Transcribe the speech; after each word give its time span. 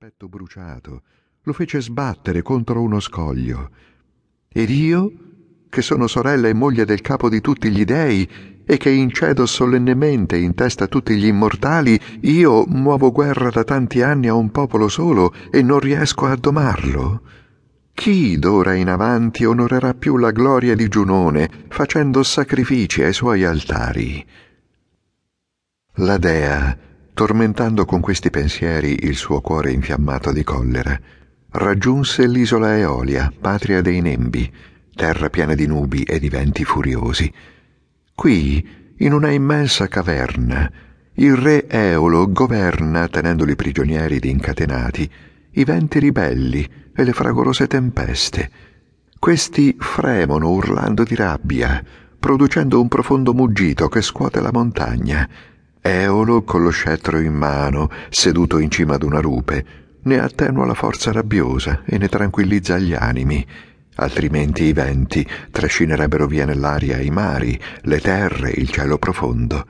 petto 0.00 0.30
bruciato, 0.30 1.02
lo 1.42 1.52
fece 1.52 1.82
sbattere 1.82 2.40
contro 2.40 2.80
uno 2.80 3.00
scoglio. 3.00 3.68
Ed 4.48 4.70
io, 4.70 5.12
che 5.68 5.82
sono 5.82 6.06
sorella 6.06 6.48
e 6.48 6.54
moglie 6.54 6.86
del 6.86 7.02
capo 7.02 7.28
di 7.28 7.42
tutti 7.42 7.70
gli 7.70 7.84
dei 7.84 8.26
e 8.64 8.78
che 8.78 8.88
incedo 8.88 9.44
solennemente 9.44 10.38
in 10.38 10.54
testa 10.54 10.84
a 10.84 10.86
tutti 10.86 11.14
gli 11.16 11.26
immortali, 11.26 12.00
io 12.20 12.64
muovo 12.66 13.12
guerra 13.12 13.50
da 13.50 13.62
tanti 13.62 14.00
anni 14.00 14.28
a 14.28 14.32
un 14.32 14.50
popolo 14.50 14.88
solo 14.88 15.34
e 15.50 15.60
non 15.60 15.80
riesco 15.80 16.24
a 16.24 16.34
domarlo? 16.34 17.20
Chi 17.92 18.38
d'ora 18.38 18.72
in 18.72 18.88
avanti 18.88 19.44
onorerà 19.44 19.92
più 19.92 20.16
la 20.16 20.30
gloria 20.30 20.74
di 20.74 20.88
Giunone 20.88 21.66
facendo 21.68 22.22
sacrifici 22.22 23.02
ai 23.02 23.12
suoi 23.12 23.44
altari? 23.44 24.26
La 25.96 26.16
dea, 26.16 26.88
tormentando 27.20 27.84
con 27.84 28.00
questi 28.00 28.30
pensieri 28.30 29.00
il 29.02 29.14
suo 29.14 29.42
cuore 29.42 29.72
infiammato 29.72 30.32
di 30.32 30.42
collera, 30.42 30.98
raggiunse 31.50 32.26
l'isola 32.26 32.78
Eolia, 32.78 33.30
patria 33.38 33.82
dei 33.82 34.00
Nembi, 34.00 34.50
terra 34.94 35.28
piena 35.28 35.52
di 35.52 35.66
nubi 35.66 36.02
e 36.04 36.18
di 36.18 36.30
venti 36.30 36.64
furiosi. 36.64 37.30
Qui, 38.14 38.94
in 38.96 39.12
una 39.12 39.30
immensa 39.32 39.86
caverna, 39.86 40.72
il 41.16 41.36
re 41.36 41.68
Eolo 41.68 42.32
governa, 42.32 43.06
tenendoli 43.06 43.54
prigionieri 43.54 44.16
ed 44.16 44.24
incatenati, 44.24 45.10
i 45.50 45.64
venti 45.64 45.98
ribelli 45.98 46.66
e 46.96 47.04
le 47.04 47.12
fragorose 47.12 47.66
tempeste. 47.66 48.50
Questi 49.18 49.76
fremono 49.78 50.48
urlando 50.48 51.02
di 51.02 51.16
rabbia, 51.16 51.84
producendo 52.18 52.80
un 52.80 52.88
profondo 52.88 53.34
muggito 53.34 53.88
che 53.88 54.00
scuote 54.00 54.40
la 54.40 54.50
montagna 54.50 55.28
Eolo, 55.82 56.42
con 56.42 56.62
lo 56.62 56.70
scettro 56.70 57.18
in 57.18 57.32
mano, 57.32 57.90
seduto 58.10 58.58
in 58.58 58.70
cima 58.70 58.94
ad 58.94 59.02
una 59.02 59.20
rupe, 59.20 59.64
ne 60.02 60.18
attenua 60.18 60.66
la 60.66 60.74
forza 60.74 61.10
rabbiosa 61.10 61.82
e 61.86 61.96
ne 61.96 62.08
tranquillizza 62.08 62.78
gli 62.78 62.92
animi, 62.92 63.46
altrimenti 63.96 64.64
i 64.64 64.72
venti 64.74 65.26
trascinerebbero 65.50 66.26
via 66.26 66.44
nell'aria 66.44 66.98
i 67.00 67.10
mari, 67.10 67.58
le 67.82 68.00
terre, 68.00 68.50
il 68.50 68.68
cielo 68.68 68.98
profondo. 68.98 69.66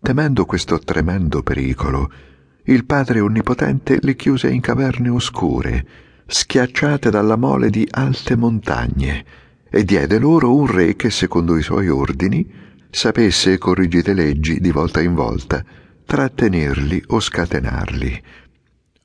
Temendo 0.00 0.46
questo 0.46 0.78
tremendo 0.78 1.42
pericolo, 1.42 2.10
il 2.64 2.86
Padre 2.86 3.20
Onnipotente 3.20 3.98
li 4.00 4.16
chiuse 4.16 4.48
in 4.48 4.60
caverne 4.60 5.10
oscure, 5.10 5.86
schiacciate 6.26 7.10
dalla 7.10 7.36
mole 7.36 7.68
di 7.68 7.86
alte 7.90 8.34
montagne, 8.36 9.24
e 9.68 9.84
diede 9.84 10.18
loro 10.18 10.54
un 10.54 10.66
re 10.66 10.96
che, 10.96 11.10
secondo 11.10 11.56
i 11.56 11.62
suoi 11.62 11.88
ordini, 11.88 12.62
sapesse 12.94 13.58
con 13.58 13.74
rigide 13.74 14.14
leggi 14.14 14.60
di 14.60 14.70
volta 14.70 15.00
in 15.00 15.14
volta 15.14 15.64
trattenerli 16.06 17.02
o 17.08 17.18
scatenarli. 17.18 18.22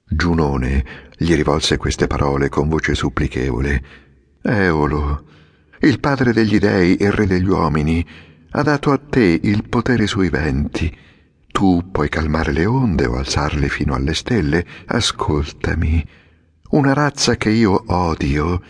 Giunone 0.06 0.86
gli 1.18 1.34
rivolse 1.34 1.78
queste 1.78 2.06
parole 2.06 2.50
con 2.50 2.70
voce 2.70 2.94
supplichevole. 2.94 3.84
Eolo, 4.44 5.24
il 5.80 6.00
padre 6.00 6.34
degli 6.34 6.60
dei 6.60 6.98
e 6.98 7.10
re 7.10 7.26
degli 7.26 7.48
uomini, 7.48 8.06
ha 8.52 8.62
dato 8.62 8.92
a 8.92 9.00
te 9.00 9.40
il 9.42 9.68
potere 9.68 10.06
sui 10.06 10.30
venti. 10.30 10.96
Tu 11.48 11.90
puoi 11.92 12.10
calmare 12.10 12.52
le 12.52 12.66
onde 12.68 13.08
o 13.08 13.16
alzarle 13.16 13.70
fino 13.70 13.96
alle 13.96 14.14
stelle. 14.14 14.66
Ascoltami. 14.86 16.06
Una 16.70 16.94
razza 16.94 17.38
che 17.38 17.50
io 17.50 17.84
odio 17.88 18.62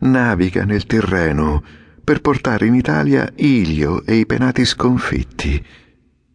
naviga 0.00 0.64
nel 0.64 0.84
Tirreno 0.84 1.62
per 2.06 2.20
portare 2.20 2.66
in 2.66 2.74
Italia 2.76 3.28
Ilio 3.34 4.04
e 4.04 4.14
i 4.14 4.26
penati 4.26 4.64
sconfitti. 4.64 5.60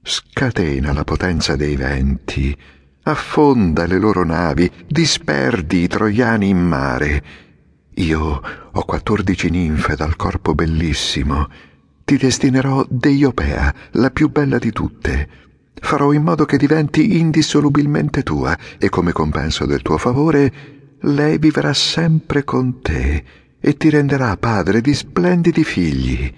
Scatena 0.03 0.91
la 0.91 1.05
potenza 1.05 1.55
dei 1.55 1.77
venti, 1.77 2.53
affonda 3.03 3.85
le 3.85 3.97
loro 3.97 4.25
navi, 4.25 4.69
disperdi 4.85 5.83
i 5.83 5.87
troiani 5.87 6.49
in 6.49 6.59
mare. 6.59 7.23
Io 7.93 8.41
ho 8.69 8.83
quattordici 8.83 9.49
ninfe 9.49 9.95
dal 9.95 10.17
corpo 10.17 10.53
bellissimo. 10.53 11.47
Ti 12.03 12.17
destinerò 12.17 12.85
Deiopea, 12.89 13.73
la 13.91 14.09
più 14.09 14.29
bella 14.29 14.57
di 14.57 14.73
tutte. 14.73 15.29
Farò 15.73 16.11
in 16.11 16.23
modo 16.23 16.43
che 16.43 16.57
diventi 16.57 17.17
indissolubilmente 17.17 18.23
tua 18.23 18.57
e 18.77 18.89
come 18.89 19.13
compenso 19.13 19.65
del 19.65 19.81
tuo 19.81 19.97
favore 19.97 20.51
lei 21.03 21.37
vivrà 21.37 21.71
sempre 21.71 22.43
con 22.43 22.81
te 22.81 23.23
e 23.63 23.77
ti 23.77 23.91
renderà 23.91 24.35
padre 24.37 24.81
di 24.81 24.93
splendidi 24.93 25.63
figli. 25.63 26.33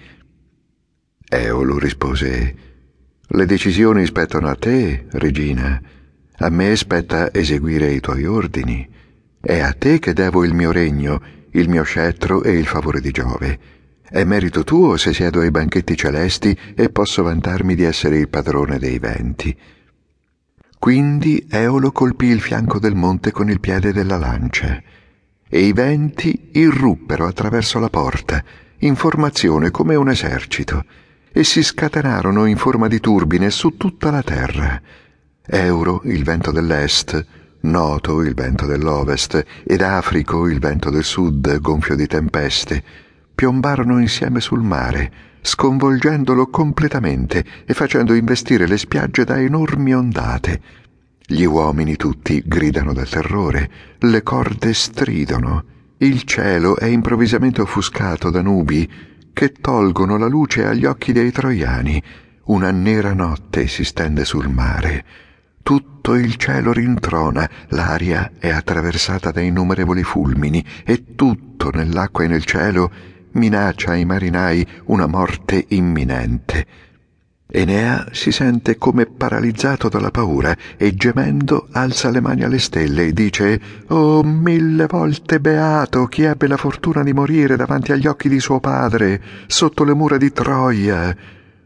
Eolo 1.26 1.78
rispose, 1.78 2.54
le 3.26 3.46
decisioni 3.46 4.04
spettano 4.04 4.48
a 4.48 4.54
te, 4.54 5.06
regina, 5.12 5.80
a 6.36 6.48
me 6.50 6.76
spetta 6.76 7.32
eseguire 7.32 7.90
i 7.90 8.00
tuoi 8.00 8.26
ordini. 8.26 8.86
È 9.40 9.58
a 9.58 9.72
te 9.72 9.98
che 9.98 10.12
devo 10.12 10.44
il 10.44 10.52
mio 10.52 10.70
regno, 10.70 11.20
il 11.52 11.68
mio 11.70 11.82
scettro 11.82 12.42
e 12.42 12.52
il 12.52 12.66
favore 12.66 13.00
di 13.00 13.10
Giove. 13.10 13.58
È 14.06 14.22
merito 14.24 14.62
tuo 14.62 14.98
se 14.98 15.14
siedo 15.14 15.40
ai 15.40 15.50
banchetti 15.50 15.96
celesti 15.96 16.56
e 16.74 16.90
posso 16.90 17.22
vantarmi 17.22 17.74
di 17.74 17.84
essere 17.84 18.18
il 18.18 18.28
padrone 18.28 18.78
dei 18.78 18.98
venti. 18.98 19.56
Quindi 20.78 21.46
Eolo 21.48 21.90
colpì 21.90 22.26
il 22.26 22.42
fianco 22.42 22.78
del 22.78 22.94
monte 22.94 23.30
con 23.30 23.48
il 23.48 23.60
piede 23.60 23.92
della 23.92 24.18
lancia 24.18 24.82
e 25.48 25.60
i 25.60 25.72
venti 25.72 26.50
irruppero 26.52 27.26
attraverso 27.26 27.78
la 27.78 27.88
porta, 27.88 28.42
in 28.78 28.96
formazione 28.96 29.70
come 29.70 29.94
un 29.94 30.10
esercito, 30.10 30.84
e 31.32 31.44
si 31.44 31.62
scatenarono 31.62 32.46
in 32.46 32.56
forma 32.56 32.88
di 32.88 33.00
turbine 33.00 33.50
su 33.50 33.76
tutta 33.76 34.10
la 34.10 34.22
terra. 34.22 34.80
Euro, 35.46 36.00
il 36.04 36.24
vento 36.24 36.50
dell'est, 36.50 37.26
Noto, 37.64 38.20
il 38.20 38.34
vento 38.34 38.66
dell'ovest, 38.66 39.42
ed 39.64 39.80
Africo, 39.80 40.46
il 40.48 40.58
vento 40.58 40.90
del 40.90 41.04
sud, 41.04 41.60
gonfio 41.60 41.96
di 41.96 42.06
tempeste, 42.06 42.82
piombarono 43.34 43.98
insieme 44.00 44.40
sul 44.40 44.60
mare, 44.60 45.10
sconvolgendolo 45.40 46.48
completamente 46.48 47.44
e 47.64 47.72
facendo 47.74 48.14
investire 48.14 48.66
le 48.66 48.76
spiagge 48.76 49.24
da 49.24 49.40
enormi 49.40 49.94
ondate, 49.94 50.60
gli 51.26 51.44
uomini 51.44 51.96
tutti 51.96 52.42
gridano 52.44 52.92
dal 52.92 53.08
terrore, 53.08 53.70
le 54.00 54.22
corde 54.22 54.74
stridono, 54.74 55.64
il 55.98 56.22
cielo 56.24 56.76
è 56.76 56.84
improvvisamente 56.84 57.62
offuscato 57.62 58.28
da 58.28 58.42
nubi 58.42 58.90
che 59.32 59.52
tolgono 59.52 60.18
la 60.18 60.26
luce 60.26 60.66
agli 60.66 60.84
occhi 60.84 61.12
dei 61.12 61.32
troiani. 61.32 62.02
Una 62.44 62.70
nera 62.70 63.14
notte 63.14 63.68
si 63.68 63.84
stende 63.84 64.26
sul 64.26 64.50
mare. 64.50 65.04
Tutto 65.62 66.14
il 66.14 66.36
cielo 66.36 66.72
rintrona, 66.72 67.48
l'aria 67.68 68.32
è 68.38 68.50
attraversata 68.50 69.30
da 69.30 69.40
innumerevoli 69.40 70.02
fulmini 70.02 70.62
e 70.84 71.14
tutto 71.14 71.70
nell'acqua 71.70 72.24
e 72.24 72.28
nel 72.28 72.44
cielo 72.44 72.90
minaccia 73.32 73.92
ai 73.92 74.04
marinai 74.04 74.66
una 74.86 75.06
morte 75.06 75.64
imminente. 75.68 76.66
Enea 77.56 78.08
si 78.10 78.32
sente 78.32 78.78
come 78.78 79.06
paralizzato 79.06 79.88
dalla 79.88 80.10
paura 80.10 80.56
e 80.76 80.96
gemendo 80.96 81.68
alza 81.70 82.10
le 82.10 82.20
mani 82.20 82.42
alle 82.42 82.58
stelle 82.58 83.06
e 83.06 83.12
dice 83.12 83.60
Oh 83.90 84.24
mille 84.24 84.86
volte 84.88 85.38
beato 85.38 86.06
chi 86.06 86.22
ebbe 86.22 86.48
la 86.48 86.56
fortuna 86.56 87.04
di 87.04 87.12
morire 87.12 87.54
davanti 87.54 87.92
agli 87.92 88.08
occhi 88.08 88.28
di 88.28 88.40
suo 88.40 88.58
padre 88.58 89.22
sotto 89.46 89.84
le 89.84 89.94
mura 89.94 90.16
di 90.16 90.32
Troia. 90.32 91.16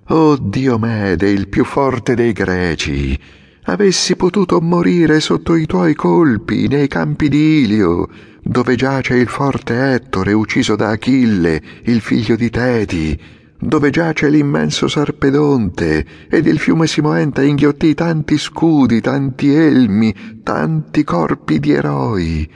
Oh 0.09 0.37
Diomede, 0.37 1.31
il 1.31 1.49
più 1.49 1.65
forte 1.65 2.15
dei 2.15 2.33
greci, 2.33 3.19
avessi 3.63 4.15
potuto 4.15 4.61
morire 4.61 5.21
sotto 5.21 5.55
i 5.55 5.65
tuoi 5.65 5.95
colpi 5.95 6.69
nei 6.69 6.87
campi 6.87 7.31
di 7.31 7.63
Ilio, 7.63 8.09
dove 8.43 8.77
giace 8.77 9.15
il 9.15 9.29
forte 9.29 9.95
Ettore 9.95 10.35
ucciso 10.35 10.77
da 10.77 10.91
Achille, 10.91 11.63
il 11.85 12.03
figlio 12.03 12.37
di 12.37 12.51
Teti 12.51 13.37
dove 13.61 13.91
giace 13.91 14.29
l'immenso 14.29 14.87
Sarpedonte 14.87 16.07
ed 16.29 16.47
il 16.47 16.59
fiume 16.59 16.87
Simoenta 16.87 17.43
inghiottì 17.43 17.93
tanti 17.95 18.39
scudi, 18.39 19.01
tanti 19.01 19.53
elmi, 19.53 20.15
tanti 20.45 21.03
corpi 21.03 21.59
di 21.59 21.73
eroi. 21.73 22.51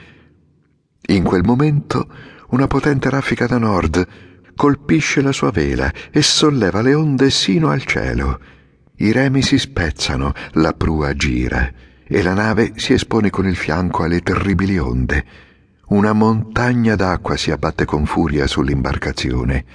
In 1.07 1.23
quel 1.23 1.43
momento 1.43 2.07
una 2.49 2.67
potente 2.67 3.09
raffica 3.09 3.45
da 3.45 3.57
nord 3.57 4.07
colpisce 4.55 5.21
la 5.21 5.33
sua 5.33 5.51
vela 5.51 5.91
e 6.09 6.21
solleva 6.21 6.81
le 6.81 6.93
onde 6.93 7.29
sino 7.29 7.69
al 7.69 7.83
cielo. 7.83 8.39
I 8.97 9.11
remi 9.11 9.41
si 9.41 9.57
spezzano, 9.57 10.31
la 10.53 10.71
prua 10.73 11.13
gira 11.13 11.69
e 12.05 12.21
la 12.21 12.33
nave 12.33 12.73
si 12.75 12.93
espone 12.93 13.29
con 13.29 13.45
il 13.45 13.55
fianco 13.55 14.03
alle 14.03 14.21
terribili 14.21 14.77
onde. 14.77 15.25
Una 15.87 16.13
montagna 16.13 16.95
d'acqua 16.95 17.35
si 17.35 17.51
abbatte 17.51 17.83
con 17.83 18.05
furia 18.05 18.47
sull'imbarcazione 18.47 19.65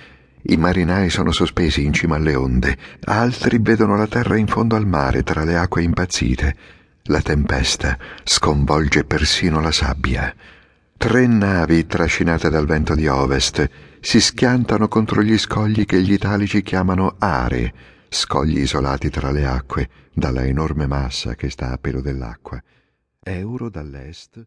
i 0.42 0.56
marinai 0.56 1.10
sono 1.10 1.32
sospesi 1.32 1.84
in 1.84 1.92
cima 1.92 2.16
alle 2.16 2.34
onde, 2.34 2.76
altri 3.04 3.58
vedono 3.60 3.96
la 3.96 4.06
terra 4.06 4.36
in 4.36 4.46
fondo 4.46 4.76
al 4.76 4.86
mare 4.86 5.22
tra 5.22 5.44
le 5.44 5.56
acque 5.56 5.82
impazzite. 5.82 6.56
La 7.04 7.20
tempesta 7.20 7.98
sconvolge 8.22 9.04
persino 9.04 9.60
la 9.60 9.72
sabbia. 9.72 10.34
Tre 10.96 11.26
navi 11.26 11.86
trascinate 11.86 12.50
dal 12.50 12.66
vento 12.66 12.94
di 12.94 13.06
ovest 13.06 13.68
si 14.00 14.20
schiantano 14.20 14.88
contro 14.88 15.22
gli 15.22 15.36
scogli 15.38 15.84
che 15.84 16.00
gli 16.00 16.12
italici 16.12 16.62
chiamano 16.62 17.16
are, 17.18 17.72
scogli 18.08 18.60
isolati 18.60 19.10
tra 19.10 19.30
le 19.30 19.46
acque 19.46 19.88
dalla 20.12 20.44
enorme 20.44 20.86
massa 20.86 21.34
che 21.34 21.50
sta 21.50 21.72
a 21.72 21.78
pelo 21.78 22.00
dell'acqua. 22.00 22.62
Euro 23.22 23.68
dall'est 23.68 24.44